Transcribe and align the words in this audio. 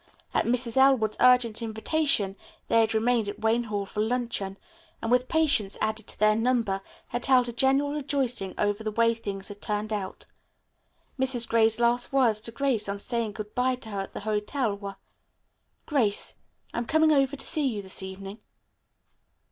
At 0.33 0.47
Mrs. 0.47 0.77
Elwood's 0.77 1.15
urgent 1.19 1.61
invitation 1.61 2.35
they 2.69 2.79
had 2.79 2.95
remained 2.95 3.29
at 3.29 3.37
Wayne 3.41 3.65
Hall 3.65 3.85
for 3.85 4.01
luncheon, 4.01 4.57
and 4.99 5.11
with 5.11 5.27
Patience 5.27 5.77
added 5.79 6.07
to 6.07 6.17
their 6.17 6.35
number 6.35 6.81
had 7.09 7.27
held 7.27 7.47
a 7.49 7.53
general 7.53 7.93
rejoicing 7.93 8.55
over 8.57 8.83
the 8.83 8.89
way 8.89 9.13
things 9.13 9.49
had 9.49 9.61
turned 9.61 9.93
out. 9.93 10.25
Mrs. 11.19 11.47
Gray's 11.47 11.79
last 11.79 12.11
words 12.11 12.39
to 12.39 12.51
Grace 12.51 12.89
on 12.89 12.97
saying 12.97 13.33
good 13.33 13.53
bye 13.53 13.75
to 13.75 13.89
her 13.89 13.99
at 13.99 14.13
the 14.13 14.21
hotel 14.21 14.73
were, 14.75 14.95
"Grace, 15.85 16.33
I 16.73 16.79
am 16.79 16.87
coming 16.87 17.11
over 17.11 17.35
to 17.35 17.45
see 17.45 17.67
you 17.67 17.83
this 17.83 18.01
evening." 18.01 18.39